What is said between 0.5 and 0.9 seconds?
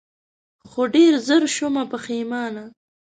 خو